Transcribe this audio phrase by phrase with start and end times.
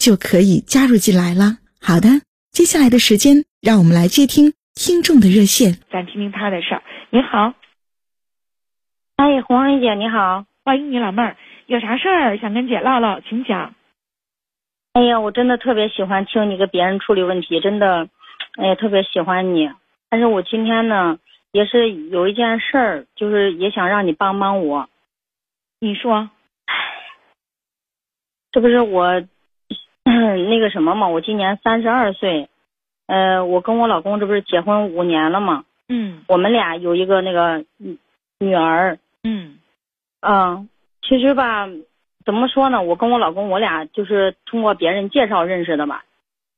[0.00, 1.60] 就可以加入进来了。
[1.78, 2.08] 好的，
[2.50, 5.76] 接下来的时间，让我们来接听听众的热线。
[5.92, 6.82] 咱听听他的事儿。
[7.10, 7.52] 你好，
[9.16, 13.74] 哎，红瑞姐你好，欢迎你老妹儿，有啥事儿想跟姐唠唠，请讲。
[14.94, 18.08] 哎呀，我真的特别喜欢听你跟别人处理问题，真的，
[18.56, 19.70] 哎呀，特别喜欢你。
[20.08, 21.18] 但是我今天呢。
[21.52, 24.88] 也是有一件事儿，就是也想让你帮帮我。
[25.80, 26.30] 你说，
[28.52, 29.20] 这不是我
[30.48, 31.08] 那个什么嘛？
[31.08, 32.48] 我今年三十二岁，
[33.06, 35.64] 呃，我跟我老公这不是结婚五年了嘛？
[35.88, 36.22] 嗯。
[36.28, 37.64] 我们俩有一个那个
[38.38, 38.98] 女儿。
[39.24, 39.58] 嗯。
[40.20, 40.68] 嗯，
[41.02, 41.68] 其实吧，
[42.24, 42.82] 怎么说呢？
[42.82, 46.04] 我跟我老公，我俩就是通过别人介绍认识的吧。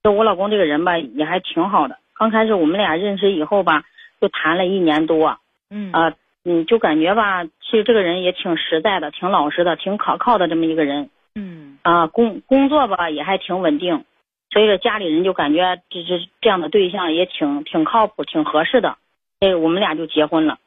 [0.03, 1.99] 就我老公这个人吧，也还挺好的。
[2.15, 3.85] 刚开始我们俩认识以后吧。
[4.21, 5.37] 就谈了一年多，
[5.69, 14.05] 嗯啊，嗯，就感觉吧，其实这个人也挺实在的，挺老实的，挺可靠的这么一个人，嗯啊，工工作吧也还挺稳定，
[14.51, 18.97] 所以说家里人就感觉这这这样的对象也挺挺靠谱，挺合适的，
[19.41, 20.59] 哎，我们俩就结婚了。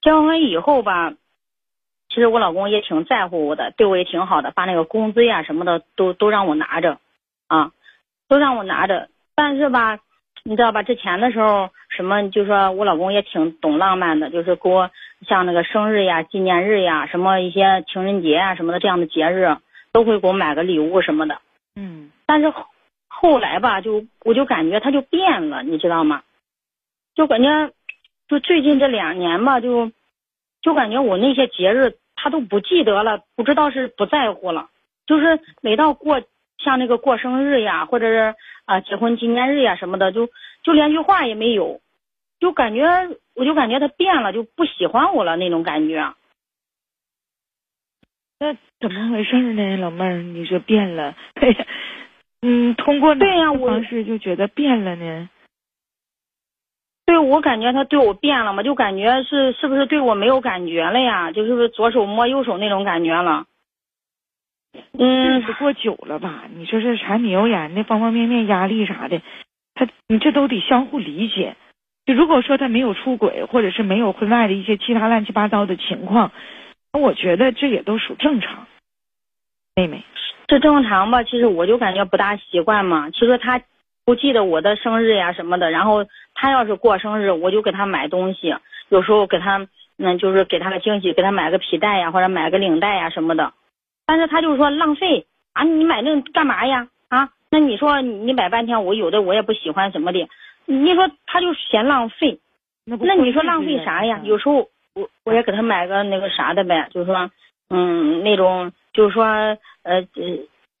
[0.00, 1.12] 结婚以后吧，
[2.08, 6.98] 其实我老公也挺在乎我的，对我也挺好的，把那个工资呀什么的都都让我拿着，
[7.46, 7.72] 啊，
[8.28, 9.98] 都让我拿着，但是吧。
[10.44, 10.82] 你知道吧？
[10.82, 14.90] 之前的时候，什么就说我老公也挺懂浪漫的，就是给我
[15.28, 19.56] 像那个生日呀、纪念日呀、什么一些情人节啊什么的这样的节日，
[19.92, 21.38] 都会给我买个礼物什么的。
[21.76, 22.10] 嗯。
[22.24, 22.52] 但是
[23.08, 26.22] 后来吧，就我就感觉他就变了，你知道吗？
[27.14, 27.70] 就感觉
[28.28, 29.92] 就最近这两年吧，就
[30.62, 34.70] 就感觉我那些节日他都不记得了，不知道是不在乎了，
[35.06, 36.22] 就是每到过。
[36.62, 38.34] 像那个过生日呀，或者是
[38.64, 40.28] 啊结婚纪念日呀什么的，就
[40.62, 41.80] 就连句话也没有，
[42.40, 42.84] 就感觉
[43.34, 46.12] 我就感觉他变了，就不喜欢我了那种感觉。
[48.38, 50.22] 那怎么回事呢，老妹儿？
[50.22, 51.14] 你说变了？
[52.42, 55.28] 嗯，通过对呀，方式就觉得变了呢。
[57.06, 61.30] 对，我感觉他对我变了嘛，就感觉是是不是对我没有感觉了呀？
[61.30, 63.46] 就是不是左手摸右手那种感觉了？
[64.98, 66.44] 嗯，是过久了吧？
[66.54, 69.20] 你说这柴米油盐的方方面面压力啥的，
[69.74, 71.56] 他你这都得相互理解。
[72.06, 76.32] 就如果说他没有出轨，或者是没有婚外的一些其他乱七八糟的情况，
[76.92, 78.66] 我觉得这也都属正常。
[79.76, 80.02] 妹妹，
[80.46, 81.22] 这正常吧？
[81.22, 83.10] 其实我就感觉不大习惯嘛。
[83.10, 83.60] 其实他
[84.04, 88.54] 不记得我的生日呀什么的，然后他要是过生日，我就给他买东西，
[88.88, 89.66] 有时候给他
[89.98, 93.52] 嗯，就是给他个惊喜，给他买个皮带呀，或者买个领带呀什么的。
[94.06, 95.64] 但是他就是说浪费啊！
[95.64, 96.88] 你买那干嘛呀？
[97.08, 100.28] 啊，那你说你买半天，我有的我也不喜欢什么的。
[100.64, 102.38] 你说他就嫌浪费，
[102.84, 104.20] 那你说浪费啥呀？
[104.24, 107.30] 有时候我我也给他买个那个啥的呗，就是说，
[107.70, 109.24] 嗯，那种就是说，
[109.82, 110.02] 呃，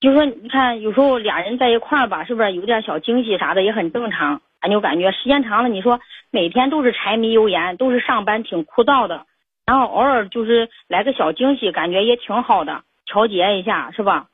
[0.00, 4.40] 就是说你看有时候俩人在一块儿吧，是不是有点小惊喜啥的也很正常？
[4.60, 6.00] 俺就感觉时间长了，你说
[6.30, 9.26] 每天都是柴米油盐，都是上班挺枯燥的，
[9.66, 12.82] 然后偶尔就是来个小惊喜，感觉也挺好的。
[13.12, 14.28] 调节一下是吧？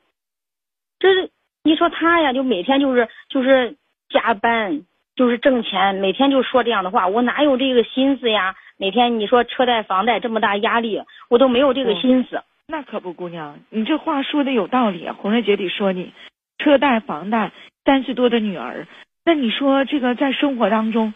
[1.01, 1.31] 这是
[1.65, 3.75] 你说他呀，就每天就是就是
[4.09, 4.83] 加班，
[5.17, 8.55] 就是挣钱，每天就说这样的话，我哪有这个心思呀？
[8.77, 12.41] 每天你说车贷房贷这么大压力，我都没有这个心思。
[12.69, 15.09] 那可不，姑娘，你这话说的有道理。
[15.11, 16.13] 红瑞姐得说你，
[16.59, 17.51] 车贷房贷，
[17.85, 18.87] 三十多的女儿，
[19.25, 21.13] 那你说这个在生活当中，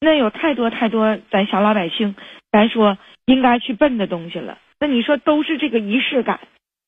[0.00, 2.16] 那有太多太多咱小老百姓，
[2.50, 4.58] 咱说应该去奔的东西了。
[4.80, 6.40] 那你说都是这个仪式感。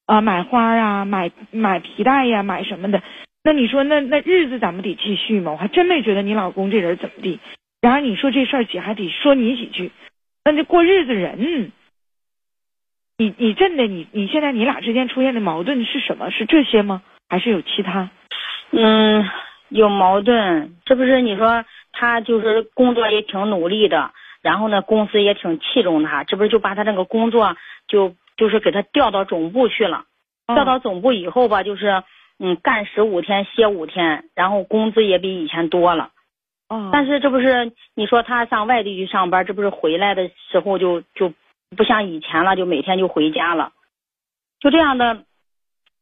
[0.06, 3.02] 啊，买花啊，买买皮带呀，买什么的？
[3.42, 5.52] 那你说，那那日子咱们得继续吗？
[5.52, 7.38] 我还真没觉得你老公这人怎么地。
[7.80, 9.92] 然而你说这事儿，姐还得说你几句。
[10.44, 11.72] 那这过日子人，
[13.18, 16.30] 你你真的你你现在你俩之间出现的矛盾是什么？
[16.30, 17.02] 是这些吗？
[17.28, 18.10] 还是有其他？
[18.70, 19.28] 嗯，
[19.68, 20.76] 有矛盾。
[20.84, 24.12] 这不是你说他就是工作也挺努力的，
[24.42, 27.56] 然后呢，公司也挺器重他，这不是就把他那个工作
[27.86, 30.04] 就就是给他调到总部去了。
[30.46, 32.02] 调到总部以后吧，就是
[32.38, 36.10] 嗯，干十五天歇五天，然后工资也比以前多了。
[36.68, 41.32] 哦，但是这不是你说他上外地去上班，这不是回来的时候就就
[41.76, 43.72] 不像以前了，就每天就回家了，
[44.60, 45.24] 就这样的。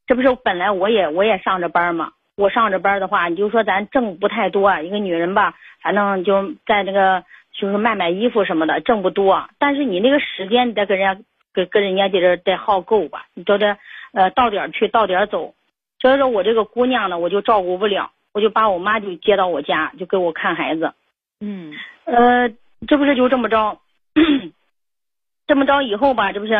[0.07, 7.23] 这不是本来我也我也上着班嘛，我上着班的话，你就说咱挣不太多，一个女人吧，反正就在那个
[7.59, 9.49] 就是卖卖衣服什么的，挣不多。
[9.57, 11.23] 但是你那个时间你得给人家
[11.55, 13.77] 跟跟人家在这得耗够吧，你都得
[14.13, 15.55] 呃到点去到点走。
[15.99, 20.93] 所以说我这个姑娘呢，我就照顾不了，我就把我妈就接到我家，就给我看孩子。
[21.39, 21.73] 嗯，
[22.03, 22.49] 呃，
[22.87, 23.79] 这不是就这么着，
[25.47, 26.53] 这么着以后吧，这不是。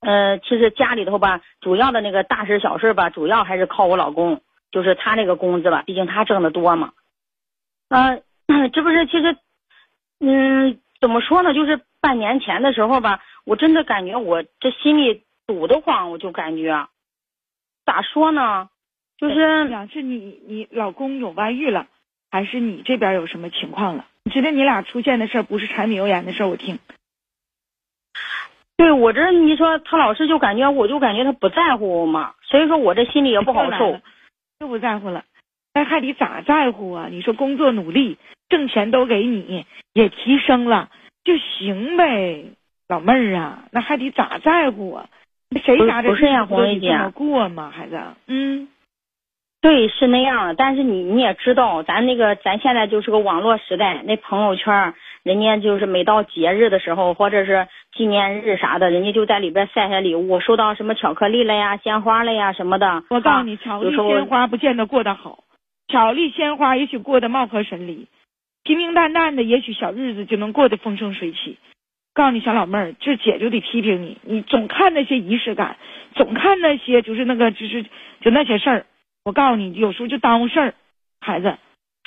[0.00, 4.40] 呃，其实家里头吧，主要的那个大事小事吧，主要还是靠我老公，
[4.70, 6.92] 就是他那个工资吧，毕竟他挣的多嘛。
[7.90, 8.22] 呃，
[8.72, 9.36] 这不是其实，
[10.20, 11.54] 嗯，怎么说呢？
[11.54, 16.88] 就是半年前的时候吧，我真的感觉我这心里堵得慌，我就感觉，
[17.84, 18.68] 咋说呢？
[19.16, 21.86] 就是是你你老公有外遇了，
[22.30, 24.06] 还是你这边有什么情况了？
[24.24, 26.48] 你觉得你俩出现的事儿不是柴米油盐的事儿？
[26.48, 26.78] 我听。
[28.76, 34.00] 对我这你说他老是就感觉我就感觉他不在乎我嘛，所以说我这心里也不好受，
[34.58, 35.24] 就不在乎了，
[35.74, 37.08] 那还得咋在乎啊？
[37.10, 38.16] 你说工作努力
[38.50, 39.64] 挣钱都给你，
[39.94, 40.90] 也提升了
[41.24, 42.44] 就行呗，
[42.88, 45.06] 老妹儿啊，那还得咋在乎啊？
[45.64, 47.72] 谁家这不是呀，红瑞姐这么过吗？
[47.74, 48.68] 孩子，嗯，
[49.62, 54.92] 对，是那样，但是你你也知道，咱那个咱现在就是个网络时代，那朋友圈。
[55.22, 63.04] 人家就是每到节日的时候，或者是纪念日啥的，人家就在里边晒晒礼物，收到什么巧克力了呀、鲜花了呀什么的。
[63.10, 65.44] 我告诉你，巧克力、鲜花不见得过得好，
[65.88, 68.06] 巧克力、鲜花也许过得貌合神离，
[68.62, 71.58] 平平淡淡的，也许小日子就能过得风生水起。
[72.12, 75.76] 告诉你，小老妹儿，这姐就得批评你，你总看那些仪式感，
[76.14, 77.84] 总看那些就是那个就是
[78.20, 78.86] 就那些事儿。
[79.24, 80.74] 我告诉你，有时候就耽误事儿。
[81.20, 81.56] 孩子，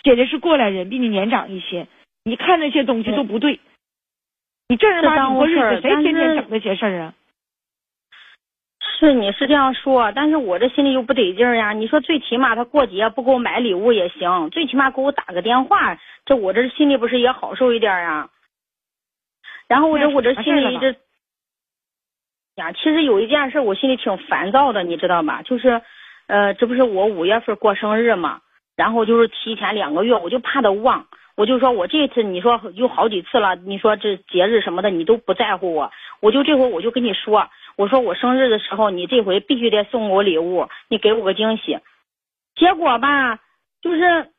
[0.03, 1.87] 姐姐是过来人，比你年长一些。
[2.25, 3.59] 你看那些东西都不对，
[4.67, 7.13] 你正儿八经过日子，谁天天整那些事儿啊？
[8.99, 11.73] 是你是这样说，但是我这心里又不得劲儿呀。
[11.73, 18.29] 你说最起码他过节不给我买礼物也行，最起码给我打个电话，这我这心里不是也好受一点呀？
[19.67, 20.95] 然后我这我这心里这
[22.55, 25.41] 呀，其实有一件事我心里挺烦躁的，你知道吧？
[25.43, 25.81] 就是
[26.27, 28.41] 呃，这不是我五月份过生日嘛，
[28.75, 31.05] 然后就是提前两个月，我就怕他忘。
[31.35, 35.91] 我就说，我这次你说有好几次了，你说这节日什么的你都不在乎我，
[36.21, 41.79] 我就这回我就跟你说，我说我生日的时候你这回必须得送我礼物，你给我个惊喜。
[42.55, 43.39] 结果吧，
[43.81, 44.29] 就是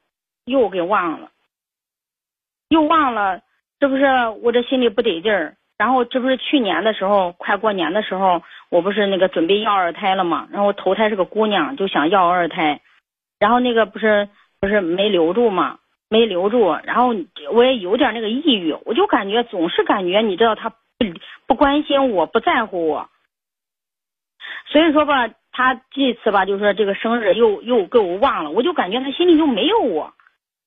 [0.45, 1.31] 又给忘了，
[2.69, 3.41] 又忘了，
[3.79, 4.05] 这不是
[4.43, 5.57] 我这心里不得劲儿。
[5.77, 12.81] 然后这不是去年的时候，快过年的时候，我不是那个准备要二胎了嘛，然后头胎是个姑娘，就想要二胎，
[13.39, 14.29] 然后那个不是
[14.61, 15.79] 不是没留住嘛。
[16.11, 17.13] 没留住，然后
[17.51, 20.77] 我也有点那个抑郁，我就感觉总是感觉你知道他不
[21.47, 23.09] 不关心我，不在乎我，
[24.75, 30.13] 所以说吧，他这次吧就是说这个生日又又给我忘了，我就感觉他心里就没有我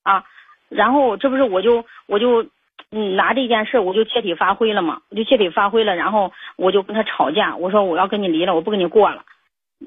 [0.03, 0.23] 啊。
[0.69, 2.43] 然后这不是我就我就
[2.89, 9.23] 嗯拿这件事我就借题发挥了嘛，我就借题发挥了，然后我就跟他吵架，我说我要跟你离了，我不跟你过了。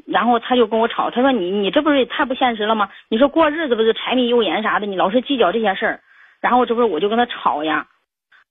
[0.07, 2.91] 然后他就跟我吵，他说你你这不是太不现实了吗？
[3.09, 6.01] 你说过日子不是柴米油盐啥的，你老是计较这些事儿。
[6.43, 7.87] 然后这不是我就跟他吵呀，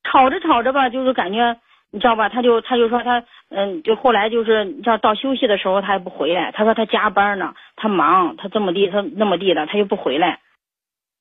[0.03, 1.57] 吵着吵着吧，就是感觉
[1.91, 2.29] 你知道吧？
[2.29, 10.39] 他就他就说他嗯，就后来就是你知道到休息的时候他也不回来，他说他加班呢，他忙，他这么地，他那么地的，他又不回来。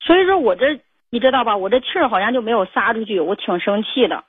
[0.01, 1.57] 所以说我这你知道吧？
[1.57, 4.25] 我这气儿好像就没有撒出去，我挺生气的。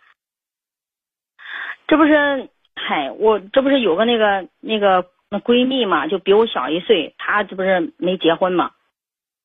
[1.87, 5.05] 这不是嗨，我这不是有个那个那个。
[5.31, 8.71] 那闺蜜嘛，就比我小一岁，她这不是没结婚嘛？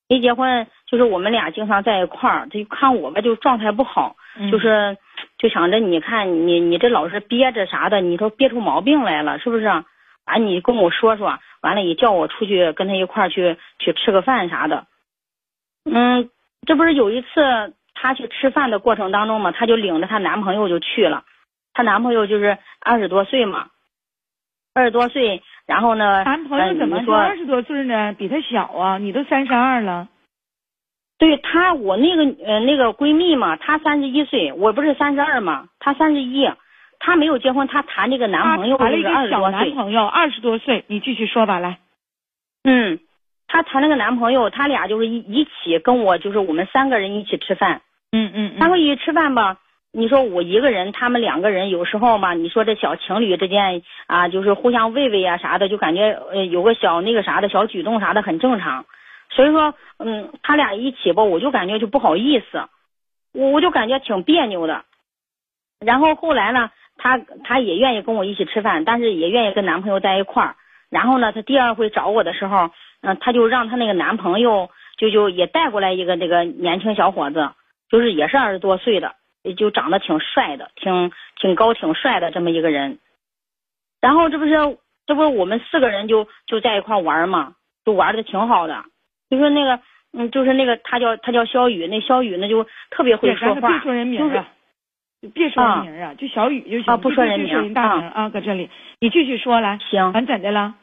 [0.08, 2.48] 没结婚，就是我们俩经常在一块儿。
[2.48, 4.16] 她就看我吧，就状态不好，
[4.50, 4.96] 就是
[5.38, 9.64] 就想着你看你你这老是憋着啥的，你都憋出毛病来了，是不是？
[10.26, 14.86] 完你跟我说说，完了也叫我出去跟他一块儿去去吃个饭啥的。
[15.84, 16.30] 嗯，
[16.66, 21.24] 这不是有一次她去吃饭的过程当中嘛，她就领着她男朋友就去了。
[21.74, 23.66] 她男朋友就是二十多岁嘛，
[24.74, 25.42] 二十多岁。
[25.66, 26.22] 然后呢？
[26.24, 28.12] 男朋友怎么说二十多岁呢？
[28.18, 28.98] 比他小啊！
[28.98, 30.08] 你都三十二了。
[31.24, 36.46] 对她，我那个呃那个闺蜜嘛，她三十一岁，我不是三十二嘛，她三十一，
[36.98, 40.84] 她没有结婚，她谈那个男朋友谈了一个小男朋友，二十多岁。
[40.86, 41.78] 你继续说吧，来。
[42.62, 42.98] 嗯，
[43.48, 47.80] 她谈了个男朋友，他俩就是一一起跟我，就是我们三个人一起吃饭。
[48.12, 49.56] 嗯嗯他们一起吃饭吧，
[49.92, 58.84] 你说我一个人，他们两个人，有时候嘛，你说这小情侣之间啊，就是互相喂喂呀啥的，就感觉呃有个小那个啥的小举动啥的很正常。
[59.34, 62.68] 所以说，嗯，他俩一起吧，我就感觉就不好意思，
[63.32, 64.84] 我我就感觉挺别扭的。
[65.80, 70.56] 然后后来呢，她她也愿意跟我一起吃饭，但是也愿意跟男朋友在一块儿。
[70.88, 72.70] 然后呢，她第二回找我的时候，
[73.02, 77.50] 嗯，她就让她那个男朋友就就也带过来一个那个年轻小伙子，
[77.90, 81.10] 就是也是二十多岁的，也就长得挺帅的，挺
[81.40, 83.00] 挺高挺帅的这么一个人。
[84.00, 84.52] 然后这不是
[85.06, 88.84] 这不是我们四个人就就在一块玩嘛，就玩的挺好的。
[89.30, 89.80] 就说那个
[90.12, 94.46] 嗯，就是那个他叫他叫小雨，那小雨呢就特别会说话，别说人名啊，
[95.34, 96.84] 别说人名啊，就小雨就行。
[96.92, 99.78] 啊，不说人名，大名啊，搁这里你继续说来。
[99.90, 100.74] 行，完怎的了？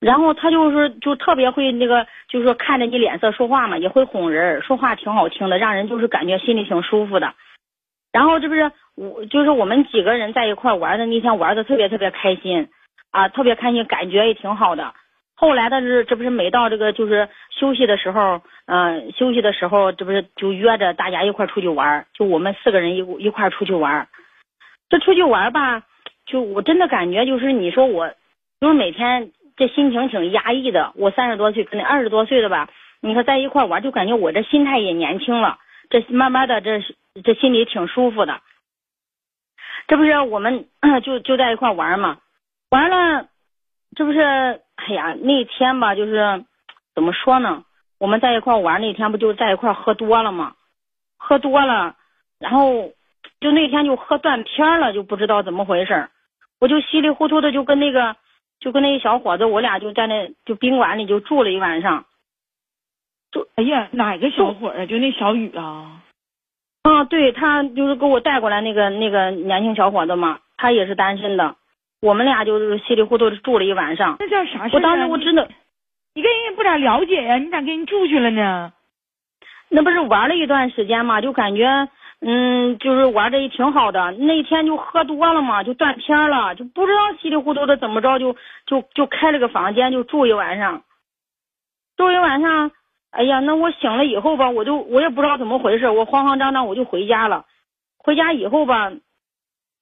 [0.00, 7.34] 然后他就是就特别会那个，就是说看着你脸色说话嘛，也会哄人，说话挺好听的，让人就是感觉心里挺舒服的。
[8.12, 12.68] 然后这不是我，就是我们几个人在一块玩的那天玩的特别特别开心
[13.10, 14.94] 啊，特别开心，感觉也挺好的。
[15.40, 24.08] 后来的是，这不是每到这个就是休息的时候，嗯，休息的时候，这不是就约着大家一块出去玩，就我们四个人一一块出去玩。
[24.88, 25.84] 这出去玩吧，
[26.26, 28.08] 就我真的感觉就是你说我，
[28.60, 29.30] 就是每天。
[29.58, 32.70] 这心情挺压抑的，我三十多岁，可能二十多岁了吧？
[33.00, 35.58] 你说在一块玩，就感觉我这心态也年轻了，
[35.90, 36.80] 这慢慢的，这
[37.24, 38.40] 这心里挺舒服的。
[39.88, 40.66] 这不是我们
[41.02, 42.18] 就就在一块玩嘛，
[42.70, 43.26] 玩了，
[43.98, 46.44] 这不是，哎呀，那天吧，就是
[46.94, 47.64] 怎么说呢？
[47.98, 50.54] 我们在一块玩那天不就在一块喝多了吗？
[51.16, 51.96] 喝多了，
[52.38, 52.92] 然后
[53.40, 56.08] 就那天就喝断片了，就不知道怎么回事，
[56.60, 58.14] 我就稀里糊涂的就跟那个。
[58.60, 62.06] 就跟那个小伙子，我俩就在那就宾馆里就住了一晚上。
[63.30, 64.84] 就哎呀，哪个小伙啊？
[64.84, 66.02] 就那小雨啊？
[66.82, 71.54] 啊，对他就是给我带过来那个那个年轻小伙子嘛，他也是单身的。
[72.00, 74.16] 我们俩就是稀里糊涂的住了一晚上。
[74.20, 75.48] 那叫啥事我当时我真的，
[76.14, 77.36] 你跟人家不咋了解呀？
[77.38, 78.72] 你咋跟人住去了呢？
[79.68, 81.88] 那不是玩了一段时间嘛，就感觉。
[82.20, 88.34] 嗯，就是玩的也挺好的，那天就喝多了嘛，就断片了，就不知道稀里糊涂的怎么着，就
[88.66, 90.82] 就就开了个房间就住一晚上，
[91.96, 92.72] 住一晚上，
[93.12, 97.44] 哎呀，那我醒了以后吧，我就我也不知道怎么回事，我慌慌张张我就回家了。
[97.98, 98.90] 回家以后吧，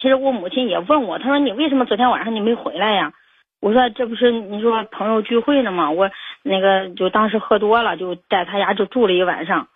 [0.07, 3.13] 其实我母亲也问我，她说你为什么昨天晚上你没回来呀？
[3.61, 5.91] 我说这不是你说朋友聚会呢吗？
[5.91, 6.09] 我
[6.45, 9.67] 那个就当时喝多了，就在他家就住了一晚上。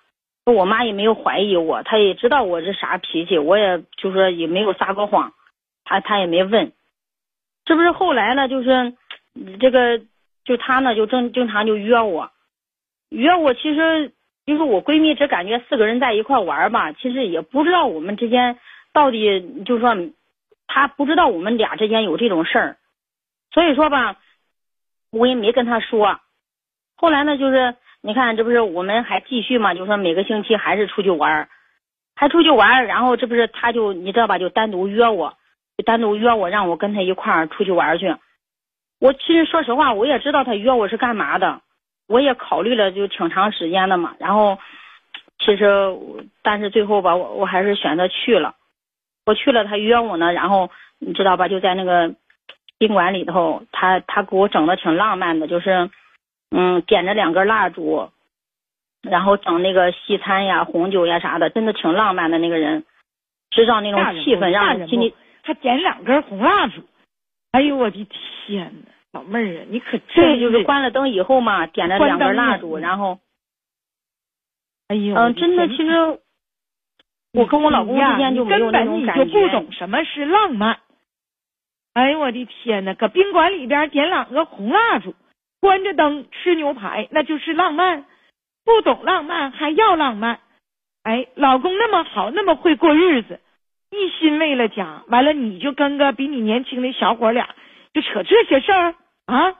[0.44, 5.32] 我妈也没有怀疑我，她也知道我这啥脾气，我也就说也没有撒过谎，
[5.84, 6.70] 她她也没问。
[7.64, 8.94] 这不是后来呢，就是
[9.58, 10.00] 这个
[10.44, 12.30] 就她呢就正经常就约我，
[13.08, 14.12] 约我其实
[14.46, 18.56] 就是我闺蜜只感觉四个人在一块玩吧，其实也不知道我们之间
[18.92, 19.96] 到底就说
[20.72, 22.76] 他不知道我们俩之间有这种事儿，
[23.52, 24.16] 所以说吧，
[25.10, 26.20] 我也没跟他说。
[26.94, 27.74] 后来呢，就是。
[28.02, 29.74] 你看，这不是我们还继续嘛？
[29.74, 31.50] 就说每个星期还是出去玩，
[32.16, 34.38] 还出去玩，然后这不是他就你知道吧？
[34.38, 35.36] 就单独约我，
[35.76, 38.16] 就单独约我，让我跟他一块儿出去玩去。
[39.00, 41.60] 我其实说实话，我也知道他约我是干嘛的，
[42.08, 44.16] 我也考虑了就挺长时间的嘛。
[44.18, 44.58] 然后
[45.38, 45.94] 其实，
[46.42, 48.54] 但是最后吧，我我还是选择去了。
[49.30, 51.46] 我去了，他约我呢，然后你知道吧？
[51.48, 52.14] 就在那个
[52.78, 55.90] 宾馆里头，他他给我整的挺浪漫的，就是。
[56.52, 58.10] 嗯，点着两根蜡烛，
[59.02, 62.38] 然后整那个西餐呀、红酒呀啥的，真的挺浪漫的。
[62.38, 62.84] 那个人，
[63.50, 66.82] 制造那种气氛，让人心里还点两根红蜡烛。
[67.52, 73.20] 哎呦我的天呐，老妹儿啊，你可这就是关了灯以后嘛，点了两根蜡烛，然后，
[74.88, 76.18] 哎呦，嗯，真的，其实
[77.32, 79.24] 我跟我老公之间就没有那种感觉。
[79.24, 80.78] 根本你就不懂什么是浪漫。
[81.92, 85.14] 哎呦我的天呐，搁宾馆里边点两个红蜡烛。
[85.60, 88.06] 关着灯吃牛排，那就是浪漫。
[88.64, 90.40] 不懂浪漫还要浪漫，
[91.02, 93.40] 哎，老公那么好，那么会过日子，
[93.90, 95.02] 一心为了家。
[95.08, 97.54] 完了，你就跟个比你年轻的小伙俩
[97.92, 98.94] 就扯这些事儿
[99.26, 99.54] 啊？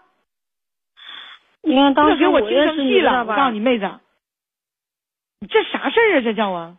[1.62, 3.91] 你看当时我听生气了，我告诉你妹子，
[5.41, 6.21] 你这啥事儿啊？
[6.23, 6.77] 这叫啊？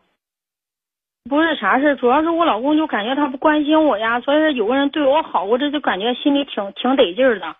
[1.29, 7.55] 不是啥事主要是我老公就感觉他不关心我呀，所以说有个人对我好，我这就感觉心里挺挺得劲儿的。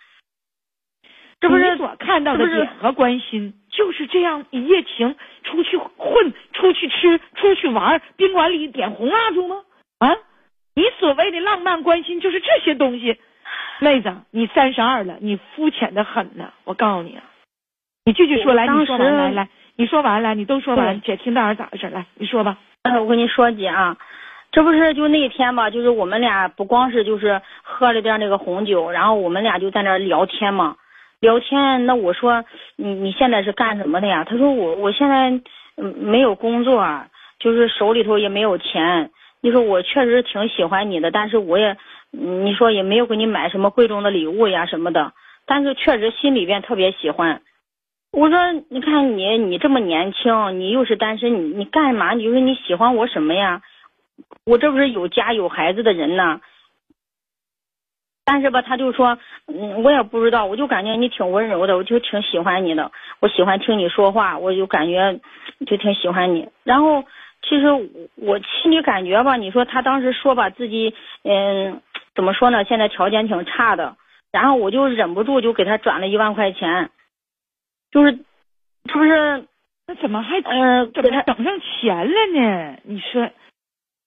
[1.39, 9.63] 这不是所看到的点和关心，就是这样一夜情，出去混，出去吃，出去玩，宾馆里点红蜡烛吗？
[9.99, 10.15] 啊，
[10.75, 13.17] 你所谓的浪漫关心就是这些东西，
[13.79, 16.51] 妹子，你三十二了，你肤浅的很呢。
[16.63, 17.23] 我告诉你啊，
[18.05, 21.89] 你你继续说来，你说完来来，你说完来，你都说完，姐听到是咋回事？
[21.89, 22.57] 来，你说吧。
[22.83, 23.95] 我跟你说姐啊，
[24.51, 30.75] 这不是就那天吧，就是我们俩不光是就是喝了点那个红酒，然后我们俩就在那聊天嘛，
[31.19, 31.85] 聊天。
[31.85, 32.43] 那我说
[32.75, 34.23] 你你现在是干什么的呀？
[34.27, 35.31] 他说我我现在
[35.75, 36.83] 没有工作，
[37.39, 39.11] 就是手里头也没有钱。
[39.41, 41.77] 你说我确实挺喜欢你的，但是我也
[42.09, 45.13] 你说也没有给你买什么贵重的礼物呀什么的，
[45.45, 47.41] 但是确实心里边特别喜欢。
[48.11, 52.13] 我说，你看你，你这么年轻，你又是单身，你你干嘛？
[52.13, 53.61] 你说你喜欢我什么呀？
[54.45, 56.41] 我这不是有家有孩子的人呢。
[58.25, 62.91] 但是吧，他就说，嗯，我也不知道，我就感觉你挺温柔的，我就挺喜欢你的，
[63.21, 65.19] 我喜欢听你说话，我就感觉
[65.65, 66.49] 就挺喜欢你。
[66.63, 67.05] 然后，
[67.41, 67.81] 其实我
[68.17, 71.81] 我心里感觉吧，你说他当时说吧，自己嗯，
[72.13, 72.65] 怎么说呢？
[72.65, 73.95] 现在条件挺差的，
[74.33, 76.89] 然后我就忍不住就给他转了一万块钱。
[77.91, 78.19] 就是，
[78.85, 79.45] 他不是，
[79.87, 82.77] 那怎么还呃，怎么给他整上钱了呢？
[82.83, 83.29] 你说，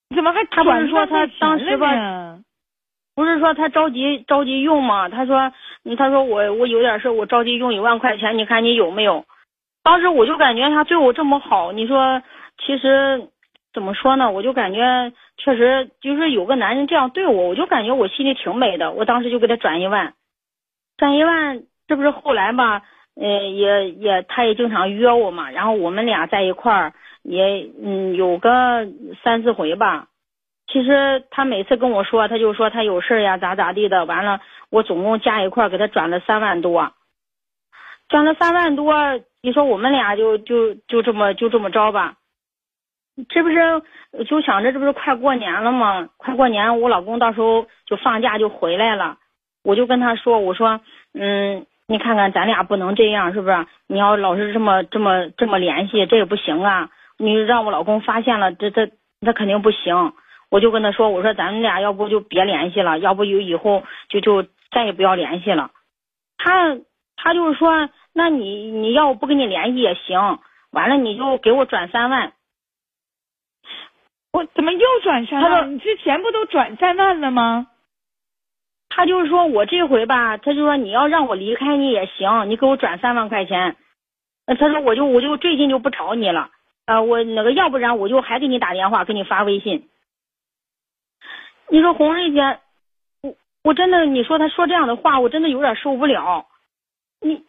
[0.09, 2.41] 你怎么还他不是说他当时吧了
[3.15, 5.09] 不是说他着急着急用吗？
[5.09, 5.53] 他说，
[5.85, 9.25] 嗯他说我我有点事，我着急用一万块钱，你看你有没有？
[9.85, 12.23] 当时我就感觉他对我这么好，你说
[12.59, 13.29] 其实
[13.73, 14.31] 怎么说呢？
[14.31, 18.93] 我就感觉确实就是有个男人这样对我，我就感觉我心里挺美的。
[18.93, 20.15] 我当时就给他转一万，
[20.97, 22.83] 转一万，这不是后来吧？
[23.17, 26.93] 呃，也也，他也经常约我嘛，然后我们俩在一块儿
[27.23, 28.87] 也嗯有个
[29.23, 30.09] 三四回吧。
[30.67, 34.05] 其实他每次跟我说，他就说他有事呀，咋咋地的。
[34.05, 36.93] 完了，我总共加一块儿给他转了三万多，
[38.09, 38.93] 转了三万多。
[39.43, 42.17] 你说我们俩就就就这么就这么着吧。
[43.29, 43.83] 这不是
[44.27, 46.09] 就想着这不是快过年了吗？
[46.17, 49.19] 快过年，我老公到时候就放假就回来了。
[49.63, 50.81] 我就跟他说，我说
[51.13, 51.65] 嗯。
[51.87, 53.67] 你看看，咱俩不能这样，是不是？
[53.87, 56.91] 你要老是这么这么这么联系，这也不行啊！
[57.19, 60.15] 你让我老公发现了，这这那肯定不行。
[60.51, 65.71] 我就跟他说，我说咱们俩要不就别联系了，要不就以后就就再也不要联系了。
[66.39, 66.77] 他
[67.17, 70.39] 他就是说，那你你要我不跟你联系也行，
[70.71, 72.33] 完了你就给我转三万。
[74.33, 75.75] 我怎么又转三万？
[75.75, 77.67] 你之前不都转三万了吗？
[78.89, 83.77] 他就是说我这回吧，他就说你要让我离开你也行，你给我转三万块钱。
[84.47, 86.51] 那，他说我就我就最近就不找你了，
[86.87, 89.89] 呃，我那个要不然我就还给你打电话，给你发微信。
[91.69, 92.61] 你说红瑞姐，
[93.23, 96.47] 我我真的你说他说这样的话，我真的有点受不了。
[97.21, 97.43] 你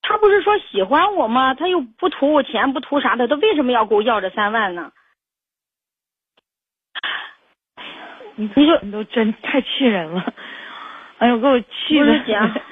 [0.00, 1.54] 他不是说喜欢我吗？
[1.54, 4.90] 他又不图我钱，不图啥的，他为什么要给我要这三万呢？
[8.36, 10.32] 你你说你都真太气人了。
[11.18, 12.62] 哎呦，给我气的！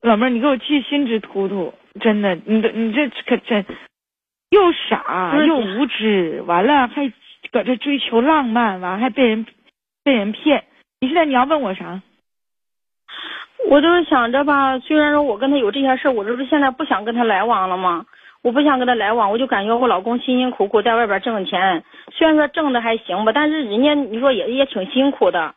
[0.02, 3.64] 老妹儿，你给我气心直突突，真的，你你这可真
[4.50, 7.12] 又傻又无知，完了还
[7.52, 9.46] 搁这追求浪漫，完还被人
[10.02, 10.64] 被人骗。
[11.00, 12.00] 你现在你要问我啥？
[13.68, 18.06] 我就是想着吧，虽然说我跟他有这些事我这不现在不想跟他来往了吗？
[18.42, 25.54] 我不想跟他来往，我就感觉我老公辛辛苦苦在外边挣钱，虽然说挣的还行吧，但是人家你说也也挺辛苦的。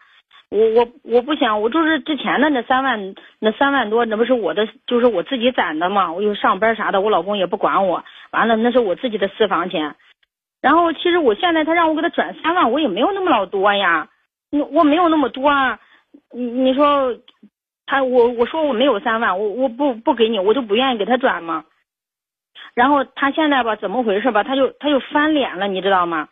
[0.54, 6.14] 我我我不想，我就是之前的那三万，那三万多，那不是我的，就是我自己攒的嘛。
[6.14, 8.04] 我又上班啥的，我老公也不管我。
[8.30, 9.96] 完了，那是我自己的私房钱。
[10.62, 14.10] 然后，其实我现在他让我给他转三万，我也没有那么老多呀。
[14.52, 15.80] 我我没有那么多啊。
[16.32, 17.18] 你你说
[17.88, 21.66] 他我我说我没有三万，我我不不给你，我就不愿意给他转嘛。
[22.76, 24.44] 然后他现在吧，怎么回事吧？
[24.44, 26.30] 他就他就翻脸了，你知道吗？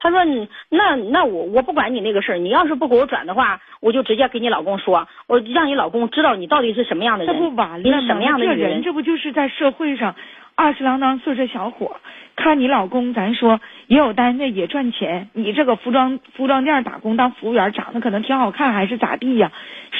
[0.00, 8.06] 他说：“你那那我我不管你那个事儿，你要是不给我转的话，我就直接给你老公说，我让你老公知道你到底是什么样的人，这不完了吗？
[8.06, 10.14] 什么样的这人，这不就是在社会上
[10.54, 11.96] 二十郎当岁这小伙，
[12.36, 19.50] 看你老公，咱说也有单位也赚钱，你这个服装服装店打工当服务员，长得可能挺好看，还是咋地呀？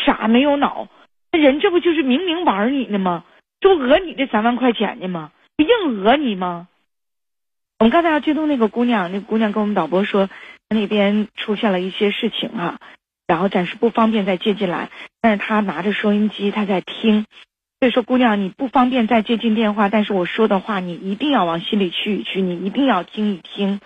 [0.06, 0.86] 傻没有脑，
[1.32, 3.24] 那人这不就是明明玩你呢吗？
[3.60, 5.32] 这不讹你这三万块钱呢吗？
[5.56, 6.68] 不硬讹你吗？”
[7.80, 10.28] 我们刚才要接通那个姑娘，那姑娘跟我们导播说，
[10.68, 12.80] 那边出现了一些事情哈，
[13.28, 17.24] 然后暂时不方便再接进来，但是她拿着收音机，她在听，
[17.78, 23.80] 所以说姑娘你不方便再接进电话，但是我说的话你一定要往心里去一去，你一定要听一听。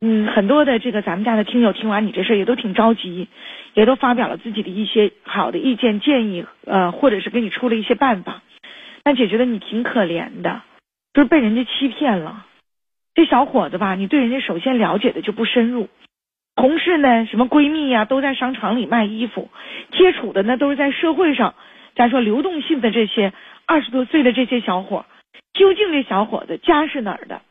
[0.00, 3.28] 嗯，很多的这个咱们家的听友听完你这事儿也都挺着急，
[3.74, 8.42] 也都发表了自己的一些好的意见建议，呃，或者是给你出了一些办法，
[9.04, 10.62] 但姐觉得你挺可怜的，
[11.14, 12.46] 就是被人家欺骗了。
[13.14, 15.88] 这小伙子吧，你对人家首先了解的就不深入，
[16.54, 19.50] 同事呢，什么闺蜜呀，都在商场里卖衣服，
[19.92, 21.54] 接触的呢都是在社会上，
[21.96, 23.32] 咱说流动性的这些
[23.66, 25.06] 二十多岁的这些小伙，
[25.52, 27.42] 究竟这小伙子家是哪儿的，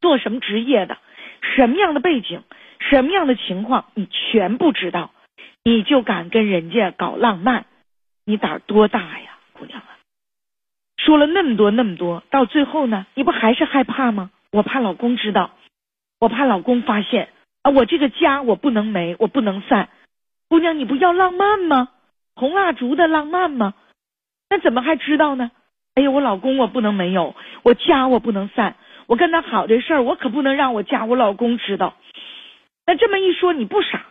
[0.00, 0.98] 做什么职业的，
[1.56, 2.42] 什么样的背景，
[2.78, 5.10] 什么样的情况，你全不知道，
[5.64, 7.64] 你就敢跟人家搞浪漫，
[8.26, 9.96] 你胆儿多大呀，姑娘啊！
[10.98, 14.30] 说了那么多那么多，到最后呢，你不还是害怕吗？
[14.50, 15.50] 我怕老公知道，
[16.20, 17.28] 我怕老公发现
[17.62, 19.88] 啊，我这个家我不能没，我不能散。
[20.48, 21.90] 姑娘，你不要浪漫吗？
[22.34, 23.74] 红蜡烛的浪漫吗？
[24.48, 25.50] 那怎么还知道呢？
[25.94, 31.94] 哎呀，我老公我不能没有，我家我不能散，我跟他好这事儿，我可不能让我家我老公知道。
[32.86, 34.06] 那这么一说，你不傻，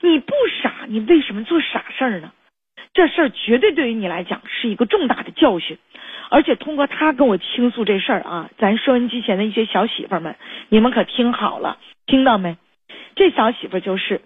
[0.00, 2.32] 你不傻，你为什么做傻事儿呢？
[2.96, 5.76] 这事儿绝对对于你来讲是一个重大的教训。
[6.30, 10.36] 而且通过他跟我倾诉这事儿啊，咱收音机前的一些小媳妇们，
[10.70, 12.56] 你们可听好了，听到没？
[13.14, 14.22] 这小媳妇就是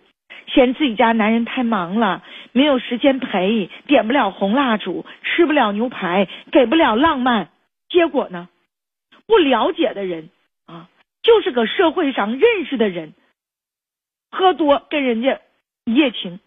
[0.46, 7.50] 嫌自己家男人太忙了，没有时间陪，点不了红蜡烛，吃不了牛排，给不了浪漫。
[7.88, 8.48] 结果呢，
[9.26, 10.30] 不了解的人
[10.66, 10.88] 啊，
[11.24, 13.14] 就是搁社会上认识的人，
[14.30, 15.40] 喝多跟人家
[15.84, 16.38] 一夜情，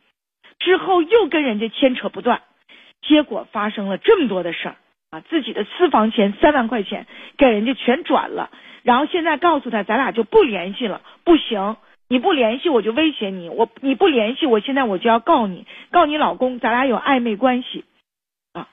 [0.64, 2.42] 之后又跟人家牵扯不断，
[3.02, 4.76] 结果发生了这么多的事儿。
[5.12, 7.06] 啊，自己的私房钱三万块钱
[7.38, 8.50] 给人家全转了，
[8.82, 11.02] 然后现在告诉他，咱俩就不联系了。
[11.24, 17.86] 不行，你不联系我就威胁你，我你不联系我，现在我就要告你，告你老公，咱俩有暧昧关系。
[18.54, 18.70] 啊，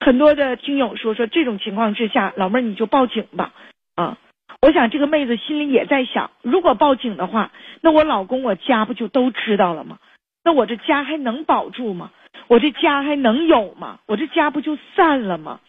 [0.00, 3.52] 很多的听友说说这种情况之下，老妹儿你就报警吧。
[3.96, 4.16] 啊，
[4.62, 9.98] 我想这个妹子心里也在想，如果报警的话，那我老公我家不就都知道了吗？
[10.44, 12.10] 那我这家还能保住吗？
[12.46, 14.00] 我这家还能有吗？
[14.06, 15.60] 我这家不就散了吗？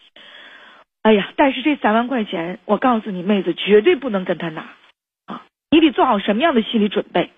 [1.02, 1.32] 哎呀！
[1.36, 4.74] 但是这三万块钱，我告诉你，妹子绝对不能跟他拿
[5.26, 5.44] 啊！
[5.70, 7.30] 你得做好什么样的心理准备？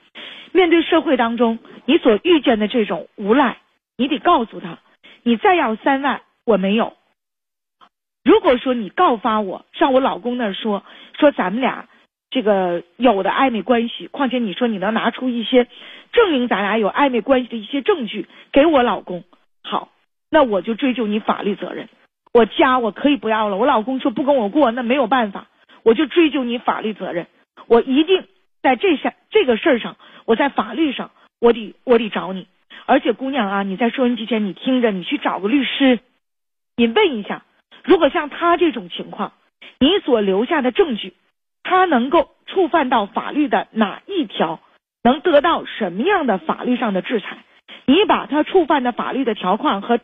[0.53, 3.59] 面对社会当中你所遇见的这种无赖，
[3.97, 4.79] 你得告诉他，
[5.23, 6.97] 你再要三万我没有。
[8.25, 10.83] 如果说你告发我，上我老公那儿说
[11.19, 11.89] 说咱们俩
[12.31, 15.69] 这个有的暧昧关系，况且你说你能拿出一些。
[16.11, 19.25] 证明咱俩有暧昧关系的一些证据给我老公，
[19.63, 19.91] 好，
[20.31, 21.91] 那我就追究你法律责任。
[22.33, 25.49] 我家我可以不要了，我老公说不跟我过，那没有办法，
[25.83, 27.27] 我就追究你法律责任。
[27.67, 28.25] 我一定
[28.63, 31.11] 在这下这个事儿上，我在法律上，
[31.41, 32.47] 我得我得找你。
[32.87, 36.01] 而且姑娘啊，你在收音机前你听着，你去找个律师，
[36.75, 37.45] 你问一下，
[37.85, 39.35] 如果像他这种情况，
[39.79, 41.13] 你所留下的证据，
[41.69, 44.61] 他能够触犯到法律的哪一条？
[45.05, 47.45] 能得到什么样的法律上的制裁？
[47.85, 50.01] 你把他触犯的法律的条款和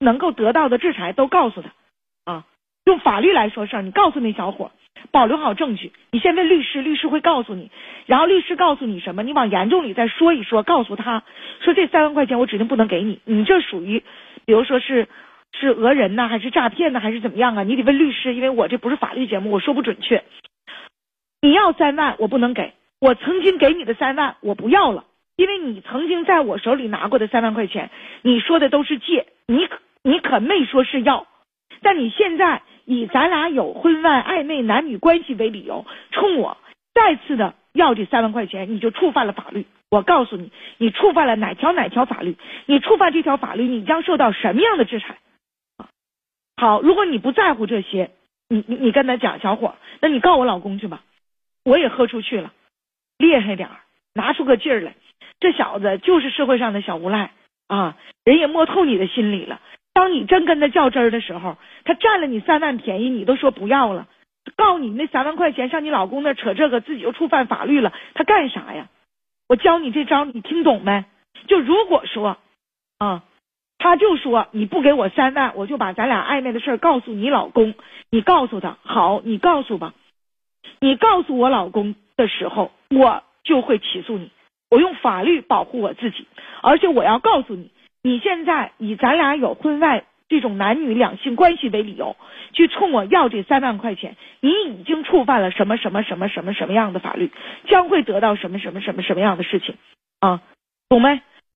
[0.00, 1.70] 能够得到的制裁都告诉他
[2.32, 2.44] 啊，
[2.84, 3.82] 用法律来说事儿。
[3.82, 4.72] 你告诉那小伙，
[5.10, 5.92] 保留好证据。
[6.10, 7.70] 你先问律师，律师会告诉你。
[8.06, 9.22] 然后律师告诉你什么？
[9.22, 11.24] 你往严重里再说一说，告诉他
[11.60, 13.20] 说这三万块钱我指定不能给你。
[13.24, 14.02] 你这属于，
[14.46, 15.08] 比如说是
[15.52, 17.62] 是讹人呢，还是诈骗呢，还是怎么样啊？
[17.62, 20.24] 你得问律师，因为我这不是法律节目，我说不准确。
[21.46, 22.72] 你要三万，我不能给。
[22.98, 25.04] 我曾经给你的三万，我不要了，
[25.36, 27.90] 因为你曾经在我手里拿过的三万块钱，
[28.22, 31.28] 你说的都是借，你可你可没说是要，
[31.82, 36.56] 但你现在以咱俩有婚外暧昧男女关系为理由，冲我
[36.94, 39.66] 再次的要这三万块钱，你就触犯了法律。
[39.88, 42.36] 我告诉你，你触犯了哪条哪条法律？
[42.64, 45.16] 你触犯这条法律，你将受到什么样的制裁？
[46.56, 48.10] 好，如果你不在乎这些，
[48.48, 51.02] 你你你跟他讲，小伙，那你告我老公去吧，
[51.66, 52.52] 我也豁出去了。
[53.18, 53.80] 厉害点儿，
[54.14, 54.94] 拿出个劲儿来！
[55.40, 57.32] 这小子就是社会上的小无赖
[57.66, 59.60] 啊，人也摸透你的心理了。
[59.92, 64.06] 当你真跟他较真儿的时候，他占了你三万便宜，你都说不要了，
[64.54, 68.88] 告你那三万块钱上你老公那扯这个，自己又触犯法律了，他干啥呀？
[69.48, 71.04] 我教你这招，你听懂没？
[71.48, 72.38] 就如果说
[72.98, 73.24] 啊，
[73.78, 77.74] 他就说你不给我三万，我就把咱俩暧昧的事儿告诉你老公。
[78.10, 79.94] 你告诉他，好，你告诉吧，
[80.80, 81.94] 你告诉我老公。
[82.16, 84.30] 的时候，我就会起诉你。
[84.70, 86.26] 我用法律保护我自己，
[86.62, 87.70] 而且我要告诉你，
[88.02, 92.16] 你现在以咱俩有婚外这种男女两性关系为理由，
[92.54, 97.30] 去冲我要这三万块钱，你已经触犯了什么什么什么什么什么样的法律，
[97.66, 99.74] 将会得到什么什么什么什么样的事情
[100.20, 100.40] 啊？
[100.88, 101.20] 懂没？